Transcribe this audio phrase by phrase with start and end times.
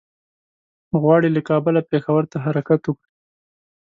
[1.01, 3.11] غواړي له کابله پېښور ته حرکت وکړي.